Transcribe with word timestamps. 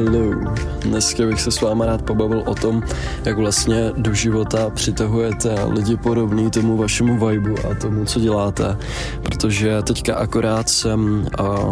Hello. 0.00 0.69
Dneska 0.82 1.26
bych 1.26 1.40
se 1.40 1.50
s 1.50 1.60
váma 1.60 1.86
rád 1.86 2.02
pobavil 2.02 2.42
o 2.46 2.54
tom, 2.54 2.82
jak 3.24 3.38
vlastně 3.38 3.92
do 3.96 4.14
života 4.14 4.70
přitahujete 4.70 5.54
lidi 5.64 5.96
podobný 5.96 6.50
tomu 6.50 6.76
vašemu 6.76 7.26
vibu 7.26 7.54
a 7.70 7.74
tomu, 7.74 8.04
co 8.04 8.20
děláte. 8.20 8.78
Protože 9.22 9.82
teďka 9.82 10.14
akorát 10.14 10.68
jsem 10.68 11.26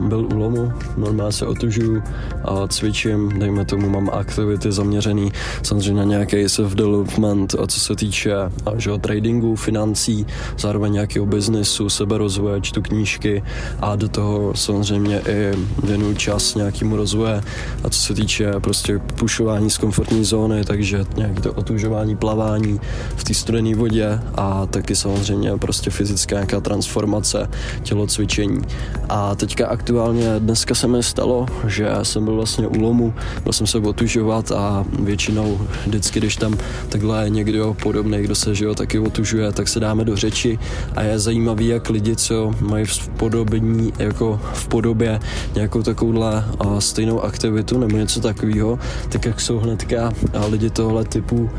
byl 0.00 0.28
u 0.34 0.38
lomu, 0.38 0.72
normálně 0.96 1.32
se 1.32 1.46
otužuju, 1.46 2.02
a 2.44 2.68
cvičím, 2.68 3.38
dejme 3.38 3.64
tomu, 3.64 3.88
mám 3.88 4.10
aktivity 4.12 4.72
zaměřený 4.72 5.32
samozřejmě 5.62 5.98
na 5.98 6.04
nějaký 6.04 6.36
self-development, 6.36 7.62
a 7.62 7.66
co 7.66 7.80
se 7.80 7.96
týče 7.96 8.34
a, 8.36 8.50
že, 8.76 8.90
tradingu, 9.00 9.56
financí, 9.56 10.26
zároveň 10.58 10.92
nějakého 10.92 11.26
biznesu, 11.26 11.88
seberozvoje, 11.88 12.60
čtu 12.60 12.82
knížky 12.82 13.42
a 13.80 13.96
do 13.96 14.08
toho 14.08 14.54
samozřejmě 14.54 15.22
i 15.28 15.52
věnuju 15.82 16.14
čas 16.14 16.54
nějakému 16.54 16.96
rozvoje 16.96 17.42
a 17.84 17.90
co 17.90 17.98
se 17.98 18.14
týče 18.14 18.52
prostě 18.60 18.93
pušování 18.98 19.70
z 19.70 19.78
komfortní 19.78 20.24
zóny, 20.24 20.64
takže 20.64 21.04
nějaké 21.16 21.40
to 21.40 21.52
otužování, 21.52 22.16
plavání 22.16 22.80
v 23.16 23.24
té 23.24 23.34
studené 23.34 23.74
vodě 23.74 24.20
a 24.34 24.66
taky 24.66 24.96
samozřejmě 24.96 25.56
prostě 25.58 25.90
fyzická 25.90 26.36
nějaká 26.36 26.60
transformace, 26.60 27.50
tělocvičení. 27.82 28.62
A 29.08 29.34
teďka 29.34 29.66
aktuálně 29.66 30.34
dneska 30.38 30.74
se 30.74 30.88
mi 30.88 31.02
stalo, 31.02 31.46
že 31.66 31.90
jsem 32.02 32.24
byl 32.24 32.34
vlastně 32.34 32.66
u 32.66 32.80
lomu, 32.80 33.14
byl 33.42 33.52
jsem 33.52 33.66
se 33.66 33.78
otužovat 33.78 34.52
a 34.52 34.84
většinou 35.00 35.60
vždycky, 35.86 36.20
když 36.20 36.36
tam 36.36 36.58
takhle 36.88 37.30
někdo 37.30 37.76
podobný, 37.82 38.18
kdo 38.18 38.34
se 38.34 38.54
že 38.54 38.64
jo, 38.64 38.74
taky 38.74 38.98
otužuje, 38.98 39.52
tak 39.52 39.68
se 39.68 39.80
dáme 39.80 40.04
do 40.04 40.16
řeči 40.16 40.58
a 40.96 41.02
je 41.02 41.18
zajímavý, 41.18 41.66
jak 41.66 41.90
lidi, 41.90 42.16
co 42.16 42.54
mají 42.60 42.84
v 42.84 43.08
podobení, 43.08 43.92
jako 43.98 44.40
v 44.52 44.68
podobě 44.68 45.20
nějakou 45.54 45.82
takovouhle 45.82 46.44
stejnou 46.78 47.20
aktivitu 47.20 47.78
nebo 47.78 47.96
něco 47.96 48.20
takového, 48.20 48.78
tak 49.08 49.24
jak 49.24 49.40
jsou 49.40 49.58
hnedka 49.58 50.12
lidi 50.48 50.70
tohle 50.70 51.04
typu 51.04 51.50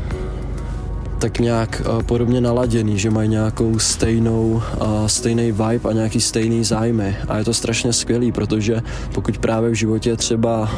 tak 1.18 1.38
nějak 1.38 1.82
podobně 2.06 2.40
naladěný, 2.40 2.98
že 2.98 3.10
mají 3.10 3.28
nějakou 3.28 3.78
stejnou, 3.78 4.62
stejný 5.06 5.52
vibe 5.52 5.88
a 5.88 5.92
nějaký 5.92 6.20
stejný 6.20 6.64
zájmy. 6.64 7.16
A 7.28 7.38
je 7.38 7.44
to 7.44 7.54
strašně 7.54 7.92
skvělý, 7.92 8.32
protože 8.32 8.82
pokud 9.14 9.38
právě 9.38 9.70
v 9.70 9.74
životě 9.74 10.16
třeba 10.16 10.70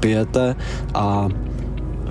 pijete 0.00 0.56
a 0.94 1.28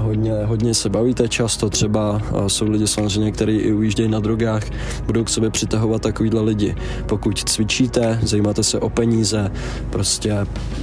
hodně, 0.02 0.34
hodně 0.46 0.74
se 0.74 0.90
bavíte 0.90 1.28
často, 1.28 1.70
třeba 1.70 2.22
jsou 2.48 2.70
lidi 2.70 2.88
samozřejmě, 2.88 3.32
kteří 3.32 3.52
i 3.52 3.74
ujíždějí 3.74 4.10
na 4.10 4.20
drogách, 4.20 4.64
budou 5.06 5.24
k 5.24 5.30
sobě 5.30 5.50
přitahovat 5.50 6.02
takovýhle 6.02 6.42
lidi. 6.42 6.76
Pokud 7.06 7.50
cvičíte, 7.50 8.20
zajímáte 8.24 8.64
se 8.64 8.80
o 8.80 8.90
peníze, 8.90 9.52
prostě 9.90 10.34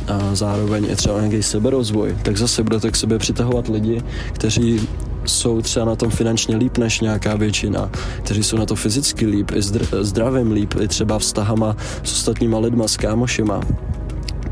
a 0.08 0.34
zároveň 0.34 0.86
i 0.90 0.96
třeba 0.96 1.20
nějaký 1.20 1.42
seberozvoj, 1.42 2.16
tak 2.22 2.36
zase 2.36 2.62
budete 2.62 2.90
k 2.90 2.96
sobě 2.96 3.18
přitahovat 3.18 3.68
lidi, 3.68 4.02
kteří 4.32 4.88
jsou 5.24 5.62
třeba 5.62 5.86
na 5.86 5.96
tom 5.96 6.10
finančně 6.10 6.56
líp 6.56 6.78
než 6.78 7.00
nějaká 7.00 7.36
většina, 7.36 7.90
kteří 8.22 8.42
jsou 8.42 8.56
na 8.56 8.66
to 8.66 8.74
fyzicky 8.74 9.26
líp, 9.26 9.50
i 9.54 9.62
zdravím 10.00 10.52
líp, 10.52 10.74
i 10.80 10.88
třeba 10.88 11.18
vztahama 11.18 11.76
s 12.02 12.12
ostatníma 12.12 12.58
lidma, 12.58 12.88
s 12.88 12.96
kámošima. 12.96 13.60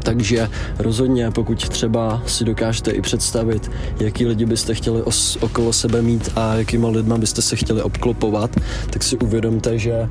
Takže 0.06 0.48
rozhodně, 0.78 1.30
pokud 1.30 1.68
třeba 1.68 2.22
si 2.26 2.44
dokážete 2.44 2.90
i 2.90 3.00
představit, 3.00 3.70
jaký 4.00 4.26
lidi 4.26 4.46
byste 4.46 4.74
chtěli 4.74 5.02
os- 5.02 5.38
okolo 5.40 5.72
sebe 5.72 6.02
mít 6.02 6.30
a 6.36 6.54
jakýma 6.54 6.88
lidma 6.88 7.18
byste 7.18 7.42
se 7.42 7.56
chtěli 7.56 7.82
obklopovat, 7.82 8.50
tak 8.90 9.02
si 9.02 9.18
uvědomte, 9.18 9.78
že 9.78 10.08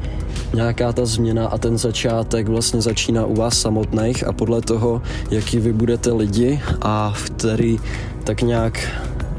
nějaká 0.53 0.93
ta 0.93 1.05
změna 1.05 1.47
a 1.47 1.57
ten 1.57 1.77
začátek 1.77 2.47
vlastně 2.47 2.81
začíná 2.81 3.25
u 3.25 3.35
vás 3.35 3.61
samotných 3.61 4.27
a 4.27 4.33
podle 4.33 4.61
toho, 4.61 5.01
jaký 5.31 5.59
vy 5.59 5.73
budete 5.73 6.11
lidi 6.11 6.61
a 6.81 7.13
v 7.15 7.29
který 7.29 7.79
tak 8.23 8.41
nějak 8.41 8.87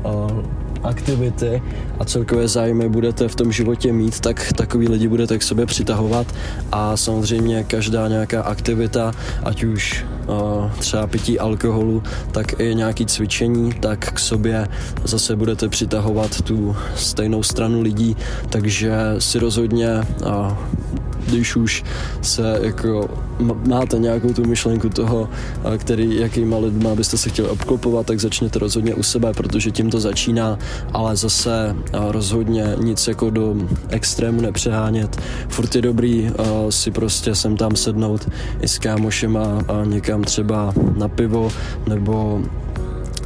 uh, 0.05 0.66
aktivity 0.83 1.63
a 1.99 2.05
celkové 2.05 2.49
zájmy 2.49 2.89
budete 2.89 3.29
v 3.29 3.35
tom 3.35 3.53
životě 3.53 3.93
mít, 3.93 4.21
tak 4.21 4.53
takový 4.53 4.89
lidi 4.89 5.09
budete 5.09 5.39
k 5.39 5.43
sobě 5.43 5.67
přitahovat. 5.67 6.27
A 6.73 6.97
samozřejmě 6.97 7.65
každá 7.65 8.09
nějaká 8.09 8.43
aktivita, 8.43 9.13
ať 9.45 9.65
už 9.65 10.05
uh, 10.27 10.71
třeba 10.79 11.07
pití 11.07 11.39
alkoholu, 11.39 12.03
tak 12.33 12.61
i 12.61 12.75
nějaký 12.75 13.07
cvičení, 13.07 13.73
tak 13.73 14.13
k 14.13 14.19
sobě 14.19 14.69
zase 15.05 15.37
budete 15.37 15.69
přitahovat 15.69 16.43
tu 16.43 16.77
stejnou 16.97 17.43
stranu 17.43 17.81
lidí, 17.81 18.17
takže 18.51 18.93
si 19.19 19.39
rozhodně 19.39 19.89
uh, 20.27 20.53
když 21.27 21.57
už 21.57 21.85
se 22.23 22.59
jako 22.63 23.09
máte 23.69 23.99
nějakou 23.99 24.33
tu 24.33 24.45
myšlenku 24.45 24.89
toho, 24.89 25.29
který, 25.79 26.21
jakýma 26.21 26.59
lidma 26.59 26.95
byste 26.95 27.19
se 27.19 27.29
chtěli 27.29 27.49
obklopovat, 27.49 28.07
tak 28.07 28.21
začněte 28.21 28.59
rozhodně 28.59 28.95
u 28.95 29.03
sebe, 29.03 29.33
protože 29.33 29.71
tím 29.71 29.91
to 29.91 30.01
začíná, 30.01 30.59
ale 30.93 31.17
zase 31.17 31.77
rozhodně 31.93 32.77
nic 32.81 33.09
jako 33.09 33.31
do 33.31 33.57
extrému 33.89 34.41
nepřehánět. 34.41 35.21
Furt 35.49 35.75
je 35.75 35.83
dobrý 35.83 36.31
si 36.71 36.91
prostě 36.91 37.35
sem 37.35 37.57
tam 37.57 37.77
sednout 37.77 38.29
i 38.61 38.69
s 38.69 38.79
kámošema 38.79 39.63
a 39.69 39.85
někam 39.85 40.25
třeba 40.25 40.75
na 40.97 41.09
pivo 41.09 41.53
nebo 41.89 42.43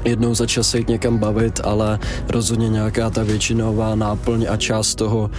jednou 0.04 0.34
za 0.34 0.46
čas 0.46 0.74
jít 0.74 0.88
někam 0.88 1.18
bavit, 1.18 1.60
ale 1.64 1.98
rozhodně 2.28 2.68
nějaká 2.68 3.10
ta 3.10 3.22
většinová 3.22 3.94
náplň 3.94 4.46
a 4.50 4.56
část 4.56 4.94
toho 4.94 5.30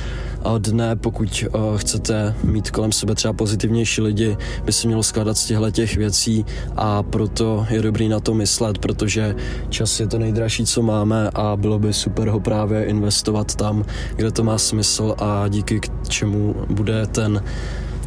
dne, 0.58 0.96
pokud 0.96 1.44
uh, 1.54 1.78
chcete 1.78 2.36
mít 2.44 2.72
kolem 2.72 2.92
sebe 2.92 3.16
třeba 3.16 3.34
pozitivnější 3.34 4.02
lidi, 4.02 4.38
by 4.66 4.74
se 4.74 4.88
mělo 4.88 5.04
skládat 5.04 5.38
z 5.38 5.46
těchto 5.46 5.72
těch 5.72 5.98
věcí 5.98 6.46
a 6.78 7.04
proto 7.04 7.66
je 7.70 7.82
dobrý 7.82 8.10
na 8.10 8.20
to 8.20 8.34
myslet, 8.34 8.78
protože 8.78 9.36
čas 9.70 10.00
je 10.00 10.08
to 10.08 10.20
nejdražší, 10.20 10.66
co 10.66 10.82
máme 10.82 11.30
a 11.34 11.56
bylo 11.56 11.80
by 11.80 11.94
super 11.94 12.28
ho 12.28 12.40
právě 12.40 12.84
investovat 12.84 13.56
tam, 13.56 13.86
kde 14.16 14.32
to 14.32 14.44
má 14.44 14.58
smysl 14.58 15.16
a 15.18 15.48
díky 15.48 15.80
k 15.80 16.10
čemu 16.10 16.56
bude 16.70 17.08
ten 17.08 17.44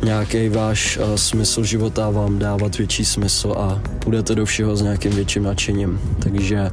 nějaký 0.02 0.48
váš 0.48 0.96
uh, 0.98 1.14
smysl 1.14 1.64
života 1.64 2.10
vám 2.10 2.38
dávat 2.38 2.78
větší 2.78 3.04
smysl 3.04 3.54
a 3.58 3.82
půjdete 3.98 4.34
do 4.34 4.44
všeho 4.44 4.76
s 4.76 4.82
nějakým 4.82 5.12
větším 5.12 5.42
nadšením. 5.42 6.00
Takže 6.18 6.70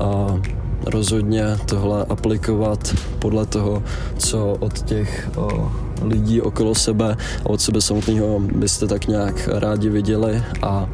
uh, 0.00 0.40
rozhodně 0.86 1.44
tohle 1.66 2.04
aplikovat 2.08 2.94
podle 3.18 3.46
toho, 3.46 3.82
co 4.18 4.56
od 4.60 4.82
těch 4.82 5.30
uh, 5.36 5.72
lidí 6.02 6.40
okolo 6.40 6.74
sebe 6.74 7.16
a 7.44 7.46
od 7.46 7.60
sebe 7.60 7.80
samotného 7.80 8.40
byste 8.40 8.86
tak 8.86 9.06
nějak 9.06 9.48
rádi 9.52 9.88
viděli 9.88 10.42
a 10.62 10.88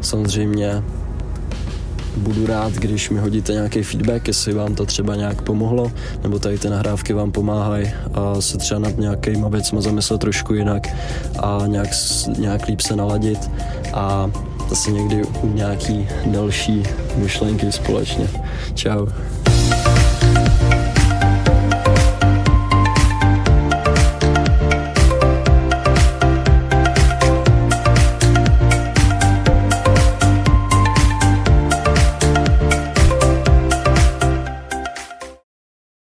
samozřejmě 0.00 0.82
budu 2.18 2.46
rád, 2.46 2.72
když 2.72 3.10
mi 3.10 3.20
hodíte 3.20 3.52
nějaký 3.52 3.82
feedback, 3.82 4.28
jestli 4.28 4.54
vám 4.54 4.74
to 4.74 4.86
třeba 4.86 5.16
nějak 5.16 5.42
pomohlo, 5.42 5.92
nebo 6.22 6.38
tady 6.38 6.58
ty 6.58 6.70
nahrávky 6.70 7.12
vám 7.12 7.32
pomáhají 7.32 7.90
a 8.14 8.40
se 8.40 8.58
třeba 8.58 8.80
nad 8.80 8.98
nějakýma 8.98 9.48
věcmi 9.48 9.82
zamyslet 9.82 10.20
trošku 10.20 10.54
jinak 10.54 10.88
a 11.38 11.62
nějak, 11.66 11.88
nějak 12.38 12.66
líp 12.66 12.80
se 12.80 12.96
naladit 12.96 13.50
a 13.94 14.30
zase 14.68 14.90
někdy 14.90 15.24
u 15.42 15.52
nějaký 15.54 16.08
další 16.26 16.82
myšlenky 17.16 17.72
společně. 17.72 18.28
Ciao. 18.74 19.08